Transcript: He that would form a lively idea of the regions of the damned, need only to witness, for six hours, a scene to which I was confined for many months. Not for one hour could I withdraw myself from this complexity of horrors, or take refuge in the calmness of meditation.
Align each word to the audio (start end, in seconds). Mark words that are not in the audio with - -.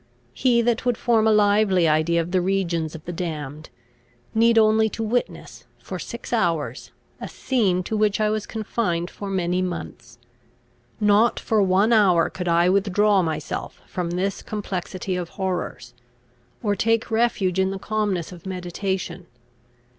He 0.33 0.63
that 0.63 0.83
would 0.83 0.97
form 0.97 1.27
a 1.27 1.31
lively 1.31 1.87
idea 1.87 2.19
of 2.21 2.31
the 2.31 2.41
regions 2.41 2.95
of 2.95 3.05
the 3.05 3.13
damned, 3.13 3.69
need 4.33 4.57
only 4.57 4.89
to 4.89 5.03
witness, 5.03 5.65
for 5.77 5.99
six 5.99 6.33
hours, 6.33 6.91
a 7.19 7.29
scene 7.29 7.83
to 7.83 7.95
which 7.95 8.19
I 8.19 8.31
was 8.31 8.47
confined 8.47 9.11
for 9.11 9.29
many 9.29 9.61
months. 9.61 10.17
Not 10.99 11.39
for 11.39 11.61
one 11.61 11.93
hour 11.93 12.31
could 12.31 12.47
I 12.47 12.67
withdraw 12.67 13.21
myself 13.21 13.79
from 13.85 14.09
this 14.09 14.41
complexity 14.41 15.15
of 15.15 15.29
horrors, 15.37 15.93
or 16.63 16.75
take 16.75 17.11
refuge 17.11 17.59
in 17.59 17.69
the 17.69 17.77
calmness 17.77 18.31
of 18.31 18.47
meditation. 18.47 19.27